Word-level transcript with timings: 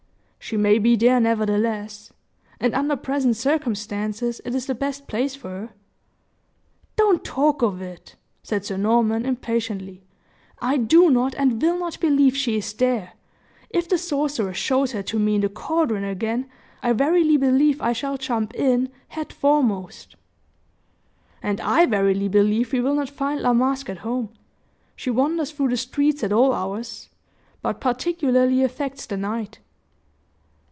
"She 0.43 0.57
may 0.57 0.79
be 0.79 0.97
there, 0.97 1.19
nevertheless; 1.21 2.11
and 2.59 2.73
under 2.75 2.97
present 2.97 3.37
circumstances, 3.37 4.41
it 4.43 4.53
is 4.53 4.65
the 4.65 4.75
best 4.75 5.07
place 5.07 5.33
for 5.33 5.47
her." 5.49 5.69
"Don't 6.97 7.23
talk 7.23 7.61
of 7.61 7.81
it!" 7.81 8.17
said 8.43 8.65
Sir 8.65 8.75
Norman, 8.75 9.25
impatiently. 9.25 10.01
"I 10.59 10.75
do 10.75 11.09
not 11.09 11.35
and 11.35 11.61
will 11.61 11.77
not 11.79 12.01
believe 12.01 12.35
she 12.35 12.57
is 12.57 12.73
there! 12.73 13.13
If 13.69 13.87
the 13.87 13.97
sorceress 13.97 14.57
shows 14.57 14.91
her 14.91 15.01
to 15.03 15.19
me 15.19 15.35
in 15.35 15.41
the 15.41 15.47
caldron 15.47 16.03
again, 16.03 16.49
I 16.83 16.91
verily 16.93 17.37
believe 17.37 17.79
I 17.81 17.93
shall 17.93 18.17
jump 18.17 18.53
in 18.53 18.89
head 19.09 19.31
foremost." 19.31 20.17
"And 21.41 21.61
I 21.61 21.85
verily 21.85 22.27
believe 22.27 22.73
we 22.73 22.81
will 22.81 22.95
not 22.95 23.09
find 23.11 23.39
La 23.41 23.53
Masque 23.53 23.89
at 23.91 23.99
home. 23.99 24.29
She 24.97 25.11
wanders 25.11 25.51
through 25.51 25.69
the 25.69 25.77
streets 25.77 26.25
at 26.25 26.33
all 26.33 26.51
hours, 26.51 27.09
but 27.61 27.79
particularly 27.79 28.63
affects 28.63 29.05
the 29.05 29.15
night." 29.17 29.59